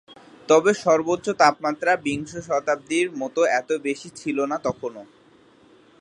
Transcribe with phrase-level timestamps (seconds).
[0.49, 5.03] তবে সর্বোচ্চ তাপমাত্রা বিংশ শতাব্দীর মতো এত বেশি ছিল না তখনও।